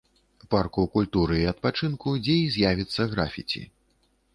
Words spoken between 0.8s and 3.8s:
культуры і адпачынку, дзе і з'явіцца графіці.